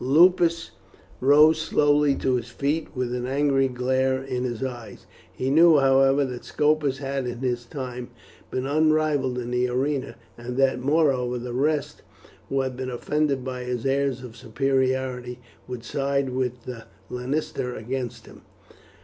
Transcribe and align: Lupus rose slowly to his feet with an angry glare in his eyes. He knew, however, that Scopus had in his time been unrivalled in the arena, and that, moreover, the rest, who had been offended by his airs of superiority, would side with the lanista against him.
Lupus 0.03 0.71
rose 1.19 1.61
slowly 1.61 2.15
to 2.15 2.33
his 2.37 2.49
feet 2.49 2.87
with 2.95 3.13
an 3.13 3.27
angry 3.27 3.67
glare 3.67 4.19
in 4.23 4.45
his 4.45 4.63
eyes. 4.63 5.05
He 5.31 5.51
knew, 5.51 5.77
however, 5.77 6.25
that 6.25 6.43
Scopus 6.43 6.97
had 6.97 7.27
in 7.27 7.37
his 7.41 7.65
time 7.65 8.09
been 8.49 8.65
unrivalled 8.65 9.37
in 9.37 9.51
the 9.51 9.67
arena, 9.69 10.15
and 10.39 10.57
that, 10.57 10.79
moreover, 10.81 11.37
the 11.37 11.53
rest, 11.53 12.01
who 12.49 12.61
had 12.61 12.75
been 12.75 12.89
offended 12.89 13.43
by 13.45 13.63
his 13.63 13.85
airs 13.85 14.23
of 14.23 14.35
superiority, 14.35 15.37
would 15.67 15.83
side 15.83 16.29
with 16.31 16.63
the 16.63 16.85
lanista 17.11 17.75
against 17.77 18.25
him. 18.25 18.41